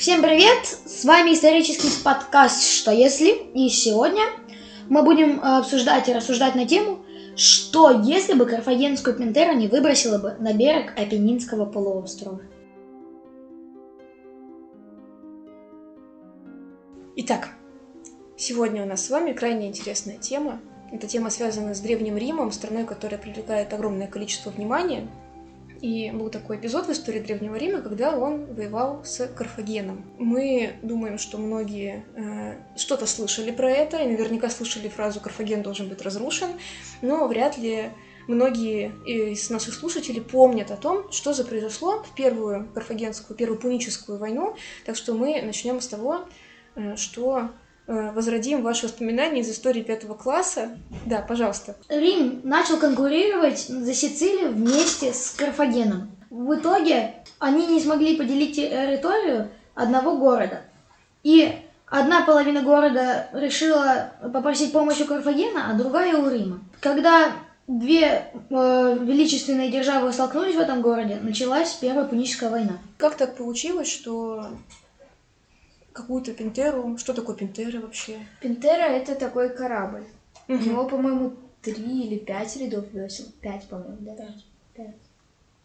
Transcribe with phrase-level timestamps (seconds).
[0.00, 0.64] Всем привет!
[0.86, 4.22] С вами исторический подкаст «Что если?» И сегодня
[4.88, 7.00] мы будем э, обсуждать и рассуждать на тему
[7.36, 12.40] «Что если бы карфагенскую Пентеру не выбросила бы на берег Апеннинского полуострова?»
[17.16, 17.50] Итак,
[18.38, 20.62] сегодня у нас с вами крайне интересная тема.
[20.90, 25.10] Эта тема связана с Древним Римом, страной, которая привлекает огромное количество внимания–
[25.80, 30.04] и был такой эпизод в истории Древнего Рима, когда он воевал с Карфагеном.
[30.18, 35.88] Мы думаем, что многие э, что-то слышали про это, и наверняка слышали фразу «Карфаген должен
[35.88, 36.50] быть разрушен»,
[37.02, 37.90] но вряд ли
[38.28, 44.18] многие из наших слушателей помнят о том, что же произошло в первую карфагенскую, первую пуническую
[44.18, 44.56] войну.
[44.84, 46.26] Так что мы начнем с того,
[46.74, 47.50] э, что
[47.90, 50.78] возродим ваши воспоминания из истории пятого класса.
[51.06, 51.76] Да, пожалуйста.
[51.88, 56.10] Рим начал конкурировать за Сицилию вместе с Карфагеном.
[56.30, 60.62] В итоге они не смогли поделить территорию одного города.
[61.22, 61.52] И
[61.86, 66.60] одна половина города решила попросить помощи у Карфагена, а другая у Рима.
[66.80, 67.32] Когда
[67.66, 72.78] две э, величественные державы столкнулись в этом городе, началась Первая Пуническая война.
[72.98, 74.48] Как так получилось, что
[75.92, 76.96] какую-то пинтеру.
[76.98, 78.18] Что такое пинтера вообще?
[78.40, 80.04] Пинтера это такой корабль.
[80.48, 80.58] Угу.
[80.58, 83.26] У него, по-моему, три или пять рядов весел.
[83.40, 84.16] Пять, по-моему, да?
[84.16, 84.44] Пять.
[84.74, 84.96] Пять.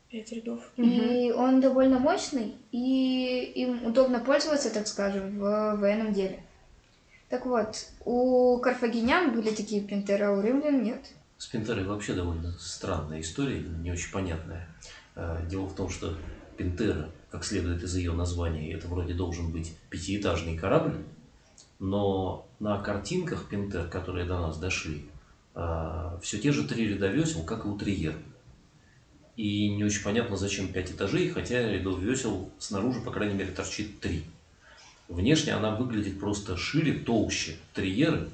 [0.09, 0.59] Пять рядов.
[0.77, 1.41] И угу.
[1.41, 6.43] он довольно мощный, и им удобно пользоваться, так скажем, в военном деле.
[7.29, 11.01] Так вот, у карфагенян были такие пинтеры, а у римлян нет.
[11.37, 14.67] С пинтерой вообще довольно странная история, не очень понятная.
[15.15, 16.15] Э, дело в том, что
[16.55, 21.03] пинтера как следует из ее названия, это вроде должен быть пятиэтажный корабль,
[21.79, 25.05] но на картинках Пинтер, которые до нас дошли,
[25.53, 28.15] а, все те же три ряда весел, как и у Триер.
[29.35, 33.99] И не очень понятно, зачем пять этажей, хотя рядов весел снаружи, по крайней мере, торчит
[33.99, 34.23] три.
[35.09, 38.29] Внешне она выглядит просто шире, толще Триеры,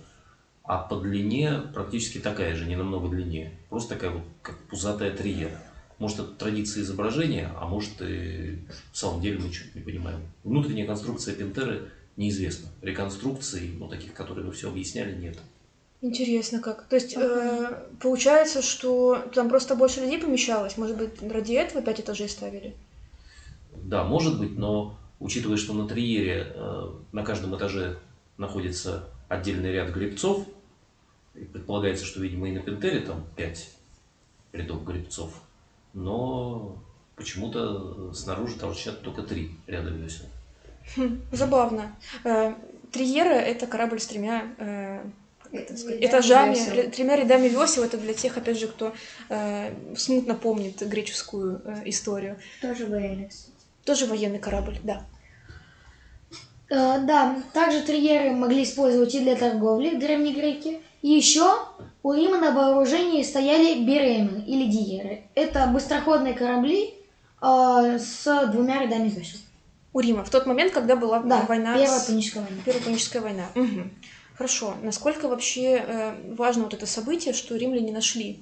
[0.61, 3.58] а по длине практически такая же, не намного длиннее.
[3.67, 5.59] Просто такая вот, как пузатая Триера.
[6.02, 8.58] Может, это традиция изображения, а может, и
[8.92, 10.20] в самом деле мы что-то не понимаем.
[10.44, 12.70] Внутренняя конструкция Пентеры неизвестна.
[12.82, 15.38] Реконструкций, ну, таких, которые вы все объясняли, нет.
[16.02, 16.88] Интересно как.
[16.88, 20.76] То есть, э, получается, что там просто больше людей помещалось?
[20.76, 22.73] Может быть, ради этого пять этажей ставили?
[23.76, 28.00] Да, может быть, но учитывая, что на Триере э, на каждом этаже
[28.39, 30.48] находится отдельный ряд гребцов,
[31.36, 33.70] и предполагается, что, видимо, и на Пентере там пять
[34.52, 35.44] рядов гребцов,
[35.93, 36.77] но
[37.15, 40.25] почему-то снаружи торчат только три ряда весел.
[40.95, 41.95] Хм, забавно.
[42.23, 42.55] Э,
[42.91, 45.03] Триера— это корабль с тремя э,
[45.52, 46.91] этажами, весел.
[46.91, 47.83] тремя рядами весел.
[47.83, 48.93] Это для тех, опять же, кто
[49.29, 52.37] э, смутно помнит греческую э, историю.
[52.61, 53.29] Тоже военный,
[53.85, 55.05] Тоже военный корабль, да.
[56.69, 60.81] Э, да, также триеры могли использовать и для торговли древние греки.
[61.02, 61.59] И еще
[62.04, 65.23] у Рима на вооружении стояли беремы или диеры.
[65.36, 66.94] Это быстроходные корабли
[67.42, 69.39] э, с двумя рядами весел.
[69.94, 71.78] У Рима, в тот момент, когда была да, война.
[71.78, 72.06] Первая с...
[72.06, 72.62] Пуническая война.
[72.66, 73.45] Первая Пуническая война.
[73.56, 73.89] Угу.
[74.36, 74.73] Хорошо.
[74.82, 78.39] Насколько вообще э, важно вот это событие, что римляне нашли?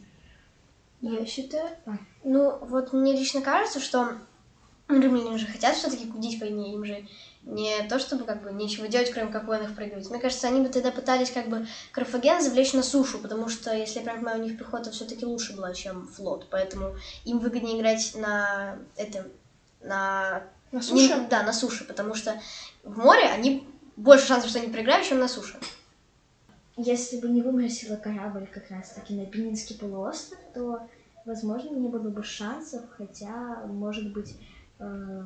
[1.01, 1.69] Я считаю.
[1.85, 1.93] А.
[2.23, 4.13] Ну, вот мне лично кажется, что
[4.87, 7.05] римляне же хотят все-таки кудить войне, им же
[7.49, 10.09] не то, чтобы как бы нечего делать, кроме как воинов проигрывать.
[10.09, 13.99] Мне кажется, они бы тогда пытались как бы Карфаген завлечь на сушу, потому что, если
[13.99, 16.95] я правильно понимаю, у них пехота все-таки лучше была, чем флот, поэтому
[17.25, 19.25] им выгоднее играть на этом,
[19.81, 20.43] на...
[20.71, 21.15] На суше?
[21.15, 22.39] Не, да, на суше, потому что
[22.83, 25.59] в море они больше шансов, что они проиграют, чем на суше.
[26.77, 30.87] Если бы не выбросила корабль как раз-таки на Пенинский полуостров, то,
[31.25, 34.35] возможно, не было бы шансов, хотя, может быть,
[34.77, 35.23] э,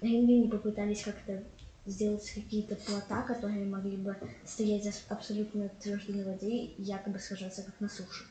[0.00, 1.42] римляне попытались как-то
[1.86, 7.74] сделать какие-то плота, которые могли бы стоять абсолютно твердой на воде и якобы сажаться как
[7.80, 8.24] на суше.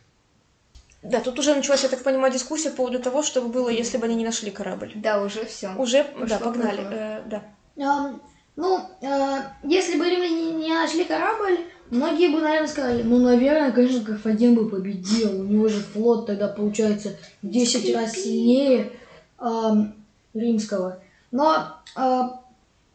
[1.01, 3.97] Да, тут уже началась, я так понимаю, дискуссия по поводу того, что бы было, если
[3.97, 4.91] бы они не нашли корабль.
[4.95, 5.73] Да, уже все.
[5.75, 6.81] Уже, Пошло да, погнали.
[6.81, 7.43] Э, да.
[7.75, 8.19] Um,
[8.55, 11.59] ну, э, если бы римляне не нашли корабль,
[11.89, 15.41] многие бы, наверное, сказали, ну, наверное, конечно, Карфаген бы победил.
[15.41, 18.91] У него же флот тогда, получается, в 10 раз сильнее
[19.39, 19.45] э,
[20.33, 21.03] римского.
[21.31, 21.67] Но
[21.97, 22.21] э,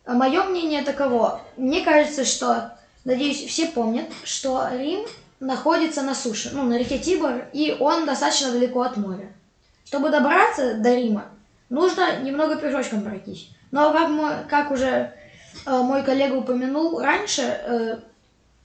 [0.05, 1.41] а мое мнение таково.
[1.57, 2.73] Мне кажется, что,
[3.05, 5.07] надеюсь, все помнят, что Рим
[5.41, 9.33] находится на суше, ну, на реке Тибр, и он достаточно далеко от моря.
[9.85, 11.27] Чтобы добраться до Рима,
[11.69, 13.51] нужно немного пешочком пройтись.
[13.71, 15.13] Но как, мой, как уже
[15.67, 17.99] э, мой коллега упомянул раньше, э,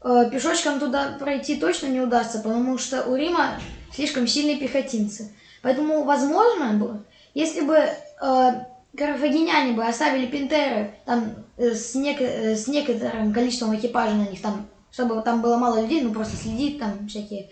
[0.04, 3.60] э, пешочком туда пройти точно не удастся, потому что у Рима
[3.94, 5.32] слишком сильные пехотинцы.
[5.62, 7.04] Поэтому, возможно,
[7.34, 8.52] если бы э,
[8.98, 14.42] карфагеняне бы оставили пинтеры там э, с, нек- э, с некоторым количеством экипажа на них,
[14.42, 17.50] там, чтобы там было мало людей, ну просто следить там всякие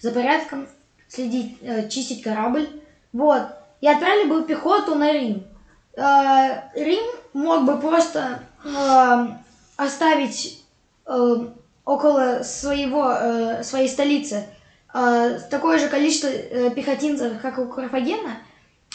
[0.00, 0.66] за порядком,
[1.08, 2.68] следить, э, чистить корабль,
[3.12, 3.42] вот,
[3.80, 5.44] и отправили бы пехоту на Рим.
[5.96, 9.26] Э, Рим мог бы просто э,
[9.76, 10.62] оставить
[11.06, 11.36] э,
[11.84, 14.44] около своего, э, своей столицы
[14.92, 18.38] э, такое же количество э, пехотинцев, как у Карфагена,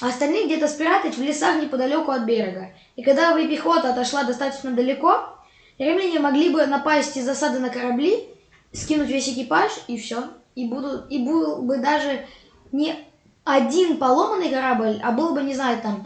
[0.02, 2.72] а остальных где-то спрятать в лесах неподалеку от берега.
[2.96, 5.36] И когда бы пехота отошла достаточно далеко,
[5.78, 8.30] римляне могли бы напасть из засады на корабли,
[8.72, 10.24] скинуть весь экипаж и все.
[10.56, 12.26] И, будут, и был бы даже
[12.72, 12.96] не
[13.44, 16.06] один поломанный корабль, а было бы, не знаю, там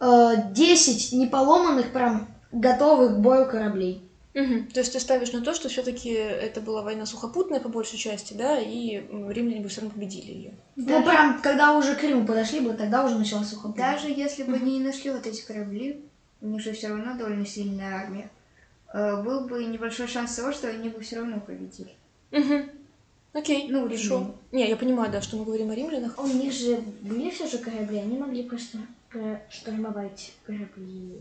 [0.00, 4.02] э, 10 неполоманных, прям готовых к бою кораблей.
[4.34, 4.66] Мгм.
[4.66, 8.34] То есть ты ставишь на то, что все-таки это была война сухопутная по большей части,
[8.34, 8.96] да, и
[9.30, 10.54] римляне бы все равно победили ее.
[10.74, 13.92] Ну, прям, когда уже к Риму подошли бы, тогда уже началась сухопутная.
[13.92, 16.04] Даже если бы они не нашли вот эти корабли,
[16.40, 18.28] у них же все равно довольно сильная армия,
[18.92, 21.92] э, был бы небольшой шанс того, что они бы все равно победили.
[22.32, 22.70] Угу.
[23.34, 24.18] Окей, Ну, хорошо.
[24.18, 24.34] римляне.
[24.50, 26.18] Не, я понимаю, да, что мы говорим о римлянах.
[26.18, 28.78] У них же были все же корабли, они могли просто
[29.48, 31.20] штурмовать корабли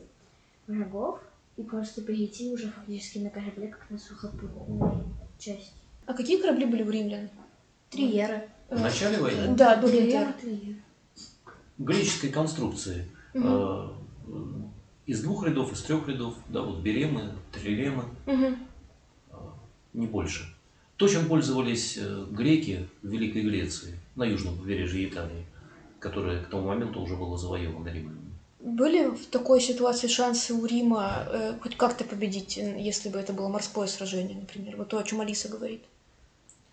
[0.66, 1.19] врагов
[1.58, 5.04] и просто перейти уже фактически на корабле, как на сухопутную
[5.38, 5.74] часть.
[6.06, 7.30] А какие корабли были у римлян?
[7.90, 8.44] Триера.
[8.70, 10.34] В начале войны Да, до Триер, Пинтер.
[10.42, 10.76] триер.
[11.78, 13.88] греческой конструкции э,
[15.06, 18.58] из двух рядов, из трех рядов, да, вот беремы, трилемы, Мгм.
[19.94, 20.54] не больше.
[20.98, 25.46] То, чем пользовались э, греки в Великой Греции, на южном побережье Италии,
[26.00, 28.23] которое к тому моменту уже было завоевано римлянами.
[28.63, 33.33] Были в такой ситуации шансы у Рима э, хоть как-то победить, м, если бы это
[33.33, 34.77] было морское сражение, например?
[34.77, 35.83] Вот то, о чем Алиса говорит.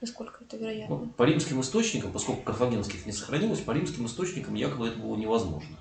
[0.01, 0.97] Насколько это вероятно?
[0.99, 5.79] Ну, по римским источникам, поскольку карфагенских не сохранилось, по римским источникам якобы это было невозможно.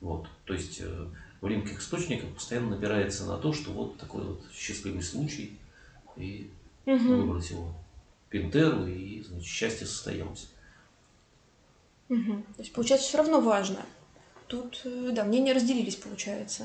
[0.00, 0.28] Вот.
[0.46, 1.06] То есть э,
[1.42, 5.58] в римских источниках постоянно напирается на то, что вот такой вот счастливый случай,
[6.16, 6.50] и
[6.86, 7.18] Мгм.
[7.18, 7.74] выбросил
[8.30, 10.48] Пинтеру, и значит, счастье состоялось.
[12.08, 12.44] Мгм.
[12.44, 13.84] То есть, получается, все равно важно.
[14.52, 16.64] Тут, э, да, мнения разделились, получается.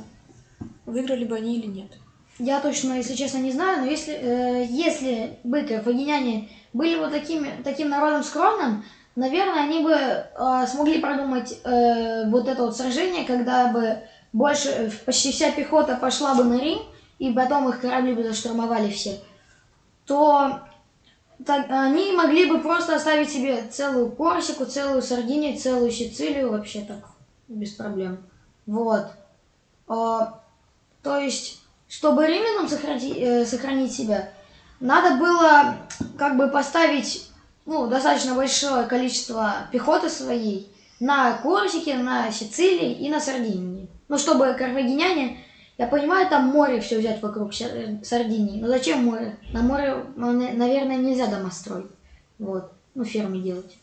[0.86, 1.89] Выиграли бы они или нет.
[2.38, 7.50] Я точно, если честно, не знаю, но если, э, если бы карфагеняне были вот такими,
[7.63, 8.84] таким народом скромным,
[9.16, 14.00] наверное, они бы э, смогли продумать э, вот это вот сражение, когда бы
[14.34, 16.80] больше, э, почти вся пехота пошла бы на Рим,
[17.19, 19.18] и потом их корабли бы заштурмовали все,
[20.06, 20.60] то
[21.45, 27.16] так, они могли бы просто оставить себе целую Корсику, целую Сардинию, целую Сицилию, вообще так,
[27.47, 28.17] без проблем.
[28.65, 29.07] Вот.
[29.88, 30.39] А,
[31.01, 34.29] то есть, чтобы римлянам сохрани- э, сохранить себя,
[34.79, 35.77] надо было
[36.17, 37.27] как бы поставить
[37.67, 43.89] ну, достаточно большое количество пехоты своей на Корсике, на Сицилии и на Сардинии.
[44.07, 45.43] Ну, чтобы карфагеняне,
[45.77, 49.38] я понимаю, там море все взять вокруг Сар- Сардинии, но зачем море?
[49.51, 51.91] На море, ну, на- наверное, нельзя дома строить.
[52.39, 53.77] Вот, ну, фермы делать.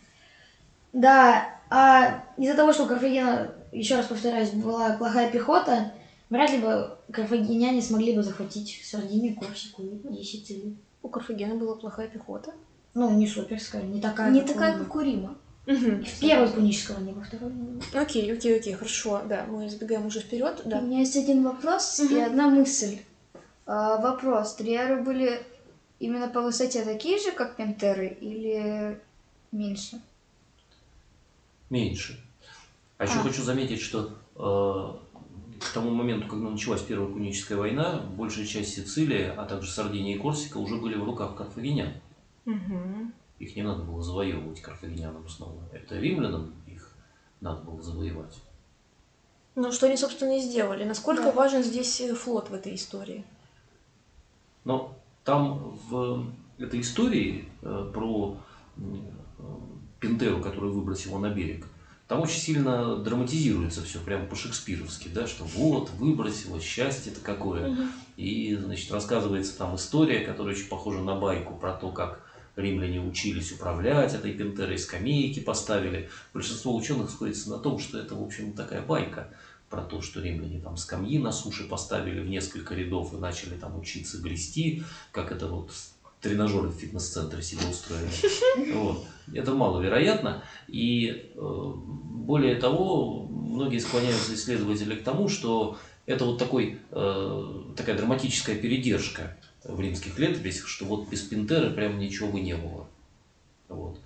[0.94, 1.46] Да,
[1.76, 5.93] а из-за того, что у Карфагена, еще раз повторяюсь, была плохая пехота,
[6.31, 10.76] вряд ли бы карфагеняне смогли бы захватить Сардинию, Корсику и Сицилию.
[11.03, 12.53] У Карфагена была плохая пехота.
[12.94, 15.37] Ну, не суперская, не такая, Не как у- такая, как у Рима.
[15.67, 16.05] Мгм.
[16.05, 17.50] В первой пунического не во второй.
[17.93, 20.81] Окей, окей, окей, хорошо, да, мы забегаем уже вперед, У да.
[20.81, 22.98] меня есть один вопрос и одна мысль.
[23.67, 24.55] А, вопрос.
[24.55, 25.41] Триеры были
[25.98, 29.01] именно по высоте такие же, как пентеры, или
[29.51, 30.01] меньше?
[31.71, 32.21] Меньше.
[32.99, 33.23] А еще А.
[33.23, 39.33] хочу заметить, что э, к тому моменту, когда началась Первая Пуническая война, большая часть Сицилии,
[39.37, 41.94] а также Сардиния и Корсика уже были в руках карфагенян.
[42.44, 43.13] Мгм.
[43.39, 45.63] Их не надо было завоевывать карфагенянам снова.
[45.73, 46.91] Это римлянам их
[47.41, 48.41] надо было завоевать.
[49.56, 50.85] Ну, что они, собственно, и сделали.
[50.85, 51.33] Насколько Да.
[51.33, 53.25] важен здесь э, флот в этой истории?
[54.65, 56.27] Но там в
[56.59, 58.37] этой истории э, про
[60.05, 61.67] Пинтеру, которую выбросила на берег,
[62.08, 67.75] там очень сильно драматизируется все, прям по-шекспировски, да, что вот, выбросила, счастье-то какое.
[68.17, 72.20] И, значит, рассказывается там история, которая очень похожа на байку про то, как
[72.56, 76.11] римляне учились управлять этой пентерой, скамейки поставили.
[76.34, 79.31] Большинство ученых сходится на том, что это, в общем, такая байка
[79.70, 83.79] про то, что римляне там скамьи на суше поставили в несколько рядов и начали там
[83.79, 85.73] учиться грести, как это вот
[86.24, 88.08] тренажеры в фитнес-центре себе устроили.
[88.74, 89.04] Вот.
[89.32, 90.43] Это маловероятно.
[90.69, 97.96] И э, более того, многие склоняются исследователи к тому, что это вот такой, э, такая
[97.96, 102.86] драматическая передержка в римских летописях, что вот без Пинтеры прям ничего бы не было.
[103.69, 103.98] Вот.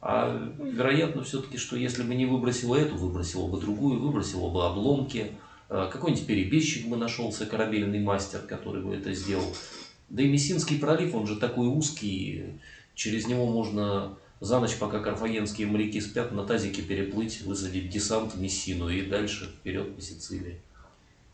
[0.00, 5.32] А вероятно все-таки, что если бы не выбросило эту, выбросило бы другую, выбросило бы обломки,
[5.70, 9.54] э, какой-нибудь перебежчик бы нашелся, корабельный мастер, который бы это сделал.
[10.12, 12.44] Да и Мессинский пролив, он же такой узкий,
[12.94, 18.40] через него можно за ночь, пока карфагенские моряки спят, на тазике переплыть, высадить десант в
[18.40, 20.60] Мессину и дальше вперед по Сицилии.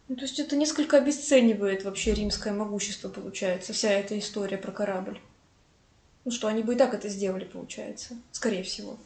[0.07, 5.19] Ну, то есть это несколько обесценивает вообще римское могущество, получается, вся эта история про корабль.
[6.25, 8.97] Ну что, они бы и так это сделали, получается, скорее всего.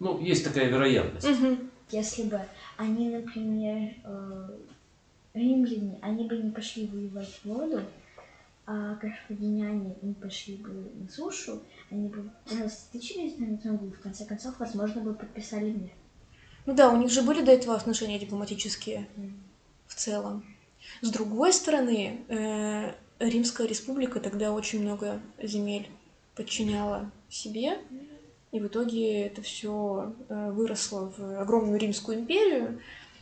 [0.00, 1.28] Ну, есть такая вероятность.
[1.28, 1.58] Угу.
[1.92, 2.40] Если бы
[2.76, 4.48] они, например, э,
[5.32, 7.82] римляне, они бы не пошли воевать в воду,
[8.66, 14.58] а карфагеняне не пошли бы на сушу, они бы растычились на ногу, в конце концов,
[14.58, 15.90] возможно, бы подписали мир.
[16.66, 19.08] Ну да, у них же были до этого отношения дипломатические
[19.86, 20.44] в целом.
[21.00, 25.88] С другой стороны, э, Римская республика тогда очень много земель
[26.34, 27.78] подчиняла себе,
[28.50, 32.80] и в итоге это все выросло в огромную Римскую империю,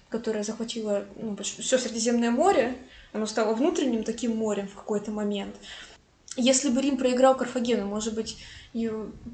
[0.09, 2.79] которая захватила ну, все Средиземное море,
[3.15, 5.55] оно стало внутренним таким морем в какой-то момент.
[6.37, 8.37] Если бы Рим проиграл Карфагену, может быть,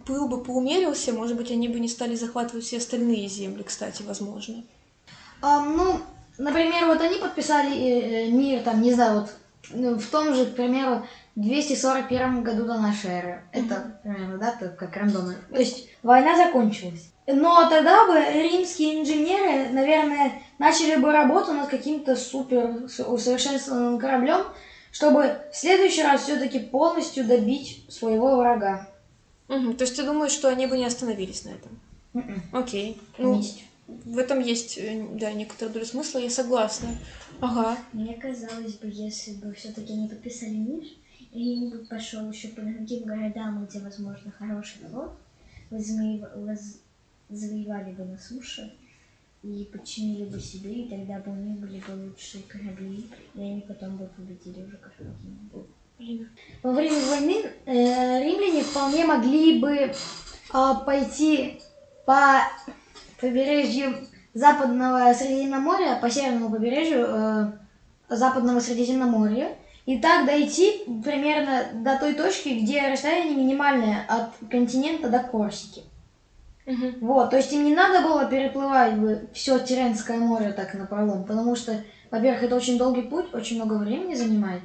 [0.06, 4.62] пыл бы поумерился, может быть, они бы не стали захватывать все остальные земли, кстати, возможно.
[5.40, 5.98] А, ну,
[6.36, 9.30] например, вот они подписали э, э, мир, там, не знаю, вот
[9.70, 11.06] ну, в том же, к примеру,
[11.36, 13.42] 241 году до нашей эры.
[13.52, 15.36] Это примерно дата, как рандомно.
[15.50, 17.10] То есть война закончилась.
[17.34, 24.44] Но тогда бы римские инженеры, наверное, начали бы работу над каким-то супер усовершенствованным кораблем,
[24.92, 28.88] чтобы в следующий раз все-таки полностью добить своего врага.
[29.48, 29.74] Угу.
[29.74, 31.80] То есть ты думаешь, что они бы не остановились на этом?
[32.14, 32.42] М-м.
[32.52, 33.00] Окей.
[33.18, 33.64] Ну, Есть.
[33.86, 36.88] в этом есть, э, да, некоторая доля смысла, я согласна.
[37.40, 37.76] Ага.
[37.92, 40.84] Мне казалось бы, если бы все-таки они подписали мир,
[41.32, 45.12] Рим бы пошел еще по другим городам, где, возможно, хороший флот,
[45.70, 46.80] возмеив- воз-
[47.30, 48.72] завоевали бы на суше
[49.42, 53.60] и подчинили бы себе, и тогда бы у них были бы лучшие корабли, и они
[53.62, 55.66] потом бы победили уже Карфагену.
[56.62, 59.92] Во время войны э, римляне вполне могли бы
[60.50, 61.60] а, пойти
[62.06, 62.40] по
[63.20, 63.94] побережью
[64.32, 67.52] западного Средиземноморья, по северному побережью э,
[68.08, 69.56] западного Средиземноморья,
[69.86, 75.82] и так дойти примерно до той точки, где расстояние минимальное от континента до Корсики.
[76.66, 76.96] Мгм.
[77.00, 78.94] Вот, то есть им не надо было переплывать
[79.32, 84.14] все Тиренское море так напролом, потому что, во-первых, это очень долгий путь, очень много времени
[84.14, 84.62] занимает,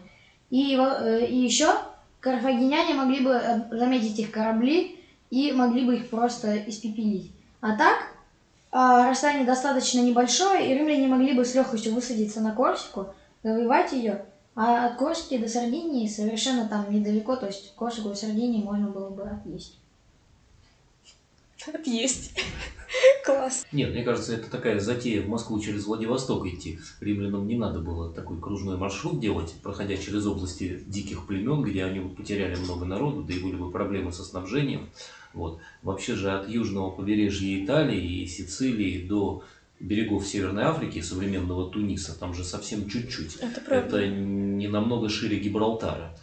[0.49, 1.73] и, э, и еще
[2.19, 4.99] карфагеняне могли бы э, заметить их корабли
[5.29, 7.31] и могли бы их просто испепелить.
[7.61, 7.97] А так,
[8.71, 13.07] а, расстояние достаточно небольшое, и римляне могли бы с легкостью высадиться на Корсику,
[13.43, 14.25] завоевать ее,
[14.55, 19.09] а от Корсики до Сардинии совершенно там недалеко, то есть Корсику и Сардинии можно было
[19.09, 19.79] бы отъесть.
[21.85, 22.33] Есть.
[23.25, 23.65] Класс.
[23.71, 26.79] Нет, мне кажется, это такая затея в Москву через Владивосток идти.
[26.99, 31.99] Римлянам не надо было такой кружной маршрут делать, проходя через области диких племен, где они
[31.99, 34.89] бы потеряли много народу, да и были бы проблемы со снабжением.
[35.33, 35.59] Вот.
[35.81, 39.43] Вообще же от южного побережья Италии и Сицилии до
[39.79, 43.37] берегов Северной Африки, современного Туниса, там же совсем чуть-чуть.
[43.37, 43.97] Это правда.
[43.97, 46.17] Это не намного шире Гибралтара.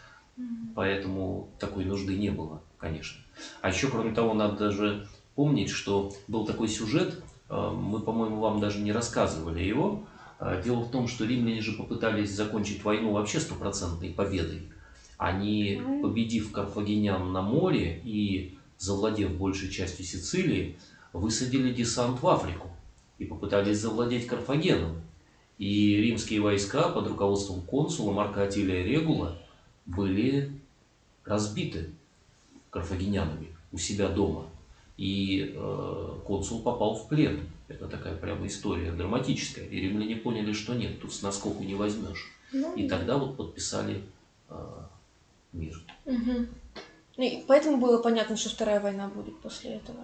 [0.75, 3.21] Поэтому такой нужды не было, конечно.
[3.61, 8.61] А еще, кроме того, надо даже помнить, что был такой сюжет, э, мы, по-моему, вам
[8.61, 10.05] даже не рассказывали его.
[10.39, 14.69] Э, Дело в том, что римляне же попытались закончить войну вообще стопроцентной победой.
[15.19, 20.77] Они, победив карфагенян на море и завладев большей частью Сицилии,
[21.13, 22.69] высадили десант в Африку
[23.19, 25.01] и попытались завладеть Карфагеном.
[25.59, 29.39] И римские войска под руководством консула Марка Атилия Регула
[29.87, 30.51] были
[31.25, 31.91] разбиты
[32.71, 34.47] карфагенянами у себя дома.
[35.03, 37.41] И э, консул попал в плен.
[37.67, 39.67] Это такая прямо история драматическая.
[39.67, 42.31] И римляне поняли, что нет, тут с наскоку не возьмешь.
[42.77, 44.05] И тогда вот подписали
[44.49, 44.55] э,
[45.53, 45.83] мир.
[46.07, 46.47] Мгм.
[47.17, 49.99] И поэтому было понятно, что вторая война будет после этого.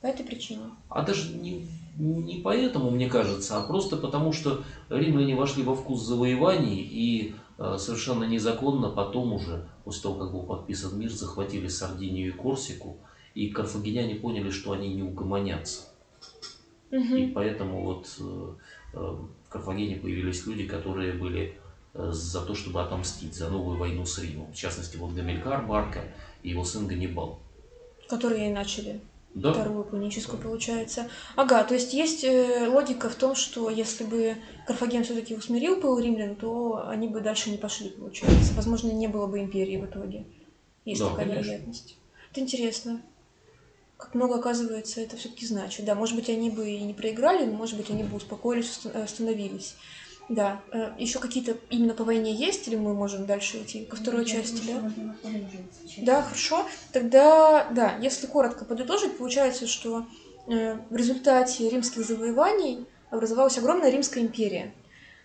[0.00, 0.62] По этой причине.
[0.88, 6.02] А даже не, не поэтому, мне кажется, а просто потому, что римляне вошли во вкус
[6.02, 12.30] завоеваний и э, совершенно незаконно потом уже, после того, как был подписан мир, захватили Сардинию
[12.30, 12.96] и Корсику,
[13.34, 15.82] и карфагеняне поняли, что они не угомонятся.
[16.90, 17.32] И Мгм.
[17.32, 18.54] поэтому вот э,
[18.92, 21.56] э, в Карфагене появились люди, которые были
[21.94, 24.52] э, за то, чтобы отомстить за новую войну с Римом.
[24.52, 26.12] В частности, вот Гамилькар Барка
[26.42, 27.38] и его сын Ганнибал.
[28.08, 29.00] Которые и начали
[29.34, 31.08] Да, вторую пуническую, получается.
[31.34, 34.36] Ага, то есть есть э, логика в том, что если бы
[34.66, 38.52] Карфаген все-таки усмирил пыл римлян, то они бы дальше не пошли, получается.
[38.54, 40.26] Возможно, не было бы империи в итоге.
[40.84, 41.42] Есть Да, такая конечно.
[41.42, 41.96] вероятность.
[42.30, 43.02] Это интересно.
[44.02, 45.86] Как много, оказывается, это все-таки значит.
[45.86, 49.76] Да, может быть, они бы и не проиграли, но, может быть, они бы успокоились, остановились.
[50.28, 50.62] Да,
[50.98, 54.80] еще какие-то именно по войне есть, или мы можем дальше идти ко второй части, да?
[54.80, 56.00] Можно во второй части.
[56.00, 56.66] Да, хорошо.
[56.92, 60.06] Тогда, да, если коротко подытожить, получается, что
[60.48, 64.74] э, в результате римских завоеваний образовалась огромная Римская империя,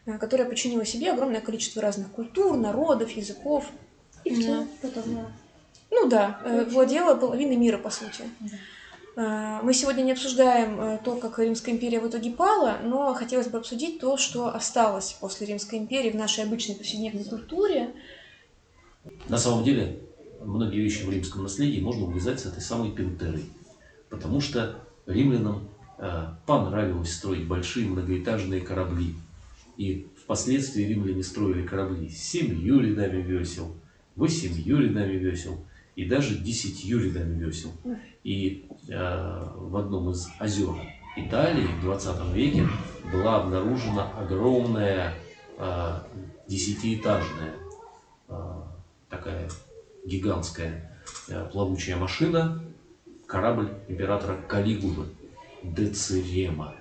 [0.06, 3.66] э, которая подчинила себе огромное количество разных культур, народов, языков.
[4.24, 4.70] И все, Мгм.
[4.82, 5.32] потом да.
[5.90, 8.24] Ну да, э, владела половиной мира, по сути.
[9.16, 13.48] Э, Мы сегодня не обсуждаем э, то, как Римская империя в итоге пала, но хотелось
[13.48, 17.94] бы обсудить то, что осталось после Римской империи в нашей обычной повседневной культуре.
[19.30, 20.00] На самом деле,
[20.42, 23.46] многие вещи в римском наследии можно увязать с этой самой Пентерой.
[24.10, 25.70] Потому что римлянам
[26.46, 29.16] понравилось строить большие многоэтажные корабли.
[29.78, 33.76] И впоследствии римляне строили корабли с семью рядами весел,
[34.16, 35.58] восемью рядами весел
[35.98, 37.72] и даже десятью рядами весел.
[38.24, 40.76] И э, в одном из озер
[41.18, 42.68] Италии в 20 веке
[43.12, 45.16] была обнаружена огромная
[45.58, 45.94] э,
[46.48, 47.56] десятиэтажная
[48.30, 48.36] э,
[49.10, 49.50] такая
[50.06, 51.00] гигантская
[51.30, 52.64] э, плавучая машина,
[53.26, 55.08] корабль императора Калигулы,
[55.64, 56.76] Децирема.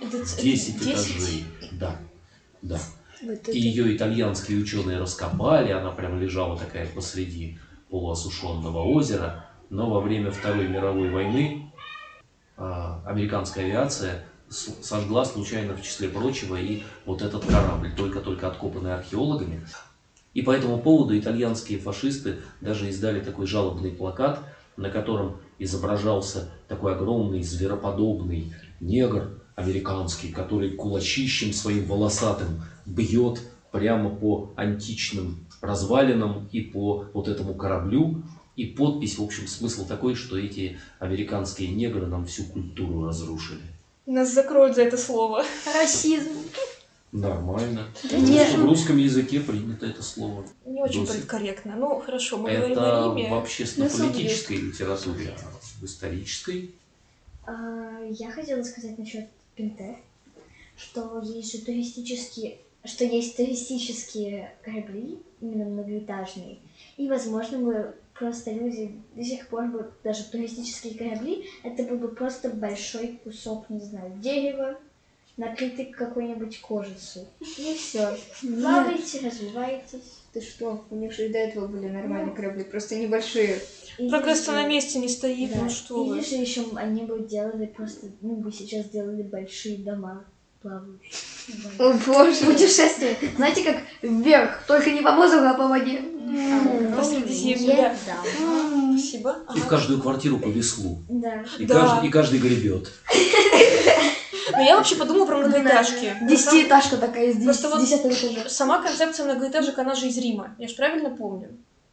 [0.00, 0.92] Это ц- 10 10?
[0.92, 1.44] этажей.
[1.72, 2.00] Да,
[2.62, 2.80] да.
[3.22, 7.58] Вот И это- ее итальянские ученые раскопали, она прям лежала такая посреди
[7.96, 9.46] полуосушенного озера.
[9.70, 11.72] Но во время Второй мировой войны
[12.56, 19.66] а, американская авиация сожгла случайно, в числе прочего, и вот этот корабль, только-только откопанный археологами.
[20.34, 24.40] И по этому поводу итальянские фашисты даже издали такой жалобный плакат,
[24.76, 33.40] на котором изображался такой огромный звероподобный негр американский, который кулачищем своим волосатым бьет
[33.72, 38.22] прямо по античным развалинам и по вот этому кораблю.
[38.56, 43.60] И подпись, в общем, смысл такой, что эти американские негры нам всю культуру разрушили.
[44.06, 45.44] Нас закроют за это слово.
[45.74, 46.30] Расизм.
[47.12, 47.86] Нормально.
[48.02, 48.46] Да В нет.
[48.46, 50.44] русском- В русском языке принято это слово.
[50.64, 51.76] Не очень политкорректно.
[51.76, 53.30] Ну, хорошо, мы говорим Это о Риме.
[53.30, 56.74] в общественно-политической литературе, а в исторической
[57.48, 59.96] А, Я хотела сказать насчет Пинтер,
[60.76, 66.58] что есть же туристические, что есть туристические корабли, именно многоэтажные,
[66.96, 72.08] и, возможно, мы просто люди до сих пор бы даже туристические корабли, это был бы
[72.08, 74.78] просто большой кусок, не знаю, дерева,
[75.36, 77.26] накрытый какой-нибудь кожицей.
[77.40, 78.16] И все.
[78.40, 80.22] Плавайте, развивайтесь.
[80.32, 80.84] Ты что?
[80.90, 83.58] У них же и до этого были нормальные корабли, просто небольшие.
[83.98, 85.62] Или Прогресс же- на месте не стоит, Да.
[85.64, 86.18] ну что вы.
[86.18, 90.24] Или же еще они бы делали просто, ну бы сейчас делали большие дома
[90.66, 91.78] плавающие.
[91.78, 92.44] О боже!
[92.44, 93.16] Путешествие.
[93.36, 94.62] Знаете, как вверх.
[94.66, 96.02] Только не по воздуху, а по воде.
[96.26, 97.94] Да.
[98.92, 99.36] Спасибо.
[99.54, 100.98] и в каждую квартиру по веслу.
[101.08, 101.44] Да.
[101.58, 102.90] И, каждый, и каждый гребет.
[104.52, 106.16] Но я вообще подумала про многоэтажки.
[106.22, 108.50] Десятиэтажка такая из Просто вот-.
[108.50, 110.54] Сама концепция многоэтажек, она же из Рима.
[110.58, 111.50] Я же правильно помню?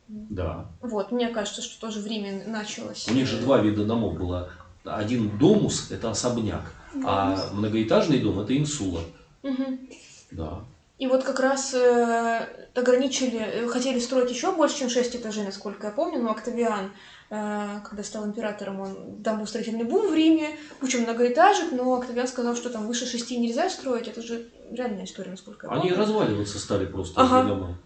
[0.08, 0.68] Да.
[0.82, 3.08] Вот, мне кажется, что тоже в Риме началось.
[3.10, 4.50] У них же два вида домов было.
[4.84, 9.02] Один домус– это особняк, а многоэтажный дом– это инсула.
[9.42, 9.90] Мгм.
[10.32, 10.66] Да.
[11.00, 15.88] И вот как раз э, ограничили, э, хотели строить еще больше, чем 6 этажей, насколько
[15.88, 16.92] я помню, но Октавиан,
[17.30, 22.28] э, когда стал императором, он, там был строительный бум в Риме, куча многоэтажек, но Октавиан
[22.28, 25.98] сказал, что там выше шести нельзя строить, это же реальная история, насколько я Они помню.
[25.98, 27.40] разваливаться стали просто, Ага.
[27.40, 27.78] эти дома.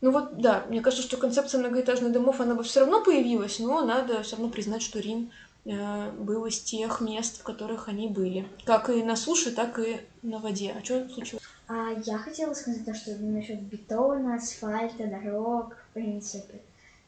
[0.00, 3.84] Ну вот, да, мне кажется, что концепция многоэтажных домов, она бы все равно появилась, но
[3.84, 5.30] надо все равно признать, что Рим
[5.64, 8.48] был из тех мест, в которых они были.
[8.64, 10.74] Как и на суше, так и на воде.
[10.78, 11.42] А что случилось?
[11.68, 16.60] А я хотела сказать то, что насчет бетона, асфальта, дорог, в принципе.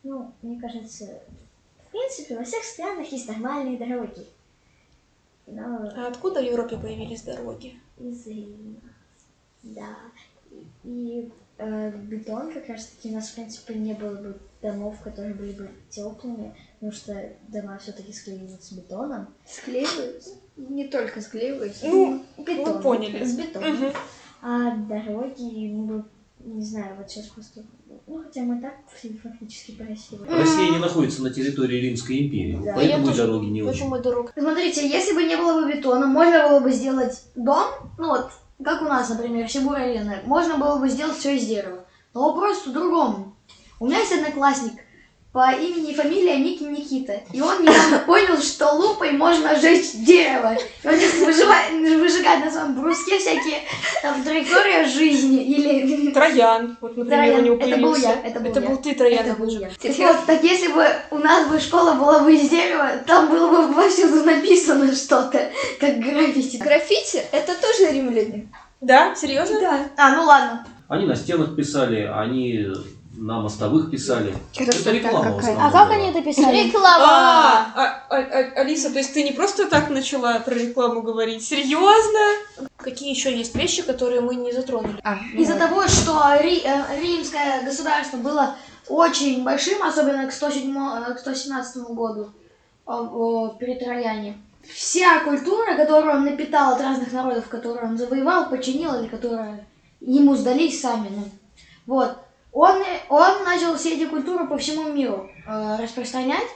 [0.02, 1.20] Ну, мне кажется,
[1.88, 4.26] в принципе, во всех странах есть нормальные дороги.
[5.46, 7.78] Но А откуда в Европе появились дороги?
[7.98, 8.76] из Рима.
[9.62, 9.96] Да.
[10.84, 15.34] И, э, бетон как раз таки у нас, в принципе, не было бы домов, которые
[15.34, 19.28] были бы теплыми, потому что дома все-таки склеиваются бетоном.
[19.46, 20.30] Склеиваются?
[20.56, 21.86] Не только склеиваются.
[21.86, 22.82] Ну, Бетон.
[22.82, 23.24] поняли.
[23.24, 23.72] С бетоном.
[23.76, 23.92] Мгм.
[24.42, 26.04] А дороги, ну, бы,
[26.44, 27.62] не знаю, вот сейчас просто...
[28.06, 28.74] Ну, хотя мы так
[29.22, 30.18] фактически по России.
[30.28, 32.74] Россия не находится на территории Римской империи, Да.
[32.74, 33.72] поэтому тоже- дороги не очень.
[33.72, 34.32] Почему дорог?
[34.36, 37.64] Смотрите, если бы не было бы бетона, можно было бы сделать дом,
[37.98, 38.30] ну вот,
[38.64, 41.84] как у нас, например, Сибура Арена, можно было бы сделать все из дерева.
[42.14, 43.36] Но вопрос в другом.
[43.78, 44.80] У меня есть одноклассник,
[45.34, 47.20] по имени и фамилии Ники Никита.
[47.32, 50.56] И он недавно понял, что лупой можно сжечь дерево.
[50.84, 50.94] И он
[51.26, 53.58] выживает- выжигает на своем бруске всякие
[54.00, 56.10] там траектории жизни или...
[56.14, 57.40] Троян, вот, например, Троян.
[57.40, 58.08] у него Это был появился.
[58.08, 58.76] я, это был я.
[58.76, 59.26] ты, Троян.
[59.26, 59.68] Это был я.
[59.82, 63.50] Так вот, так если бы у нас бы школа была бы из дерева, там было
[63.66, 66.58] бы повсюду написано что-то, как граффити.
[66.58, 68.52] Граффити— это тоже римляне.
[68.80, 69.12] Да?
[69.16, 69.60] Серьезно?
[69.60, 69.80] Да.
[69.96, 70.64] А, ну ладно.
[70.86, 72.68] Они на стенах писали, они
[73.16, 74.34] на мостовых писали.
[74.56, 75.56] Это реклама какая.
[75.56, 75.96] А как была.
[75.96, 76.66] они это писали?
[76.66, 77.04] Реклама!
[77.04, 81.44] А, а, а, а, Алиса, то есть ты не просто так начала про рекламу говорить?
[81.44, 82.68] Серьезно?
[82.76, 84.98] Какие еще есть вещи, которые мы не затронули?
[85.04, 88.56] А, Из-за ну того, что Ри- э, римское государство было
[88.88, 92.30] очень большим, особенно к 107, э, к 117 году
[92.86, 98.94] э, при Трояне, вся культура, которую он напитал от разных народов, которые он завоевал, починил
[99.00, 99.66] или которые
[100.00, 101.28] ему сдались сами, ну,
[101.86, 102.16] вот,
[102.54, 106.46] он, он начал все эти культуры по всему миру э, распространять,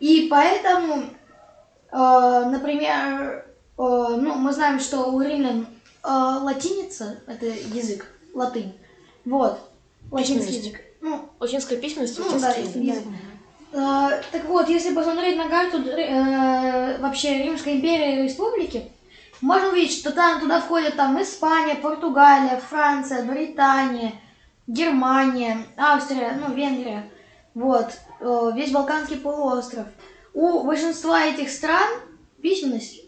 [0.00, 1.04] и поэтому,
[1.92, 3.46] э, например, э,
[3.78, 5.66] ну, мы знаем, что у римлян
[6.02, 8.74] э, латиница— это язык, латынь,
[9.24, 9.58] вот,
[10.10, 10.80] латинский язык.
[11.00, 12.76] Ну, Латинская письменность, ну, да, язык.
[12.76, 13.04] язык.
[13.72, 18.90] А, так вот, если посмотреть на карту э, вообще Римской империи и республики,
[19.40, 24.14] можно увидеть, что там туда входят там Испания, Португалия, Франция, Британия,
[24.66, 27.08] Германия, Австрия, ну, Венгрия,
[27.54, 29.86] вот, э, весь Балканский полуостров.
[30.34, 31.88] У большинства этих стран
[32.42, 33.00] письменность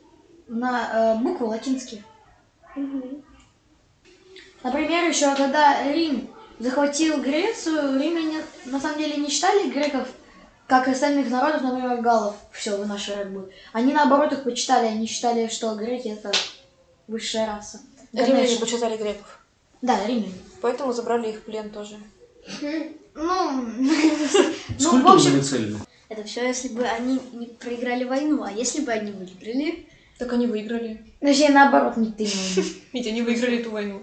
[0.47, 2.05] на э, буквы латинские.
[4.63, 10.09] Например, еще когда Рим захватил Грецию, римляне на самом деле не считали греков
[10.67, 13.51] как остальных народов, например, галлов, все, вы наши рабы.
[13.73, 16.31] Они наоборот их почитали, они считали, что греки это
[17.07, 17.81] высшая раса.
[18.13, 19.41] Римляне почитали греков.
[19.81, 20.35] Да, римляне.
[20.61, 21.97] Поэтому забрали их в плен тоже.
[23.15, 23.63] Ну,
[24.81, 25.79] ну, в общем, целями.
[26.09, 29.87] Это все, если бы они не проиграли войну, а если бы они выиграли?
[30.19, 31.05] Так они выиграли.
[31.21, 32.29] точнее, наоборот, не ты.
[32.93, 34.03] Ведь они выиграли эту войну.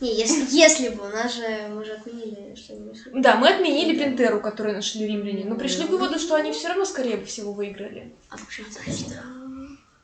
[0.00, 2.98] Не, если, если бы, у нас же, мы же отменили что-нибудь.
[3.12, 6.86] Да, мы отменили Пентеру, которую нашли римляне, но пришли к выводу, что они все равно,
[6.86, 8.14] скорее всего, выиграли.
[8.30, 8.68] А почему?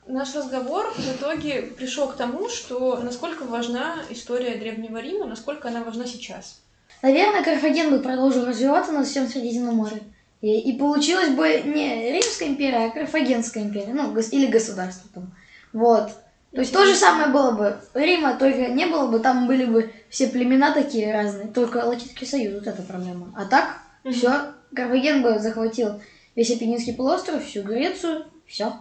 [0.07, 5.83] Наш разговор в итоге пришел к тому, что насколько важна история Древнего Рима, насколько она
[5.83, 6.61] важна сейчас.
[7.01, 10.01] Наверное, Карфаген бы продолжил развиваться на всем Средиземном море.
[10.41, 13.93] И, и получилась бы не Римская империя, а Карфагенская империя.
[13.93, 15.35] Ну, гос- или государство там.
[15.73, 16.11] Вот.
[16.53, 17.77] То есть то же самое было бы.
[17.93, 21.47] Рима только не было бы, там были бы все племена такие разные.
[21.47, 23.33] Только Латинский Союз, вот эта проблема.
[23.35, 24.13] А так, Мгм.
[24.13, 24.53] все.
[24.73, 26.01] Карфаген бы захватил
[26.35, 28.73] весь Апеннинский полуостров, всю Грецию, все.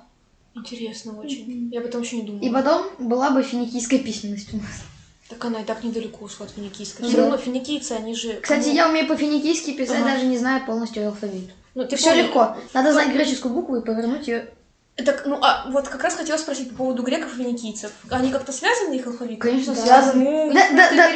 [0.57, 1.69] Интересно очень.
[1.71, 2.43] Я об этом еще не думала.
[2.43, 4.83] И потом была бы финикийская письменность у нас.
[5.29, 7.03] Так она и так недалеко ушла от финикийской.
[7.03, 7.23] Ну Все да.
[7.25, 8.35] равно финикийцы, они же...
[8.41, 10.13] Кстати, кому- я умею по-финикийски писать, Ага.
[10.13, 11.51] даже не знаю полностью алфавит.
[11.75, 12.25] Ну, ты Все понял.
[12.25, 12.57] легко.
[12.73, 14.49] Надо знать греческую букву и повернуть ее.
[14.95, 17.91] Так, ну, а вот как раз хотела спросить по поводу греков и финикийцев.
[18.09, 19.39] Они как-то связаны, их алфавит?
[19.41, 19.83] Конечно, Да.
[19.83, 20.25] связаны.
[20.25, 21.11] Ну, Да, да, да.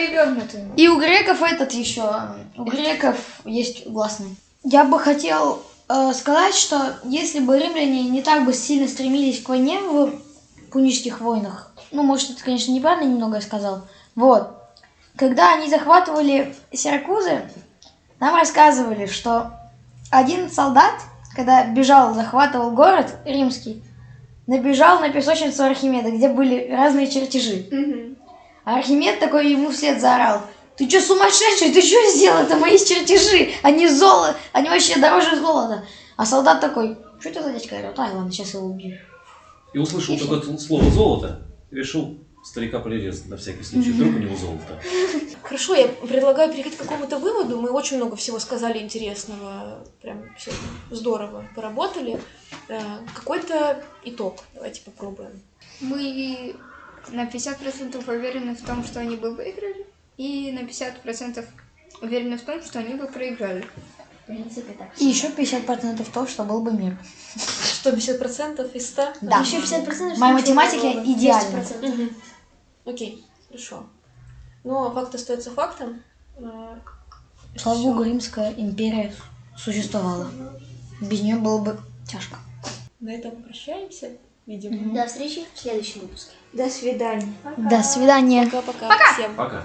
[0.77, 2.03] И у греков этот еще.
[2.59, 4.37] У греков есть гласный.
[4.65, 5.63] Я бы хотел
[6.15, 10.13] сказать, что если бы римляне не так бы сильно стремились к войне в
[10.71, 13.83] пунических войнах, ну, может, это, конечно, неправильно немного я сказал.
[14.15, 14.57] Вот.
[15.17, 17.43] Когда они захватывали Сиракузы,
[18.21, 19.51] нам рассказывали, что
[20.11, 20.95] один солдат,
[21.35, 23.83] когда бежал, захватывал город римский,
[24.47, 28.17] набежал на песочницу Архимеда, где были разные чертежи.
[28.65, 30.43] А Архимед такой ему вслед заорал.
[30.81, 31.73] Ты что, сумасшедший?
[31.73, 32.39] Ты что сделал?
[32.39, 33.53] Это мои чертежи.
[33.63, 34.35] Они золото.
[34.53, 35.85] Они вообще дороже золота.
[36.17, 37.99] А солдат такой, что это за дядька орёт?
[37.99, 38.97] Ай, ладно, сейчас его убью.
[39.75, 43.91] И услышал И такое слово «золото», решил старика прирезать на всякий случай.
[43.91, 44.81] Вдруг у него золото.
[45.43, 47.61] Хорошо, я предлагаю перейти к какому-то выводу.
[47.61, 49.87] Мы очень много всего сказали интересного.
[50.01, 50.51] Прям все
[50.91, 52.19] здорово поработали.
[52.69, 52.81] Э,
[53.15, 54.45] Какой-то итог.
[54.55, 55.43] Давайте попробуем.
[55.81, 56.57] Мы
[57.09, 59.87] на 50% уверены в том, что они бы выиграли,
[60.21, 61.47] и на 50%
[62.03, 63.65] уверены в том, что они бы проиграли.
[64.23, 64.89] В принципе, так.
[65.01, 66.99] И еще 50% то, что был бы мир.
[67.37, 69.15] Что, 50% из 100?
[69.23, 69.39] Да.
[69.41, 71.61] Еще 50% Моя математика идеальна.
[71.61, 71.89] 10%.
[71.89, 72.17] Мгм.
[72.85, 73.87] Окей, хорошо.
[74.63, 76.03] Но факт остается фактом.
[76.37, 76.77] Э,
[77.57, 79.15] Слава богу, Римская империя
[79.57, 80.31] существовала.
[81.01, 82.37] Без нее было бы тяжко.
[83.01, 84.11] На этом прощаемся,
[84.47, 84.95] видимо.
[84.95, 86.33] До встречи в следующем выпуске.
[86.53, 87.33] До свидания.
[87.57, 88.45] До свидания.
[88.51, 89.15] Пока-пока.
[89.15, 89.35] всем.
[89.35, 89.65] Пока.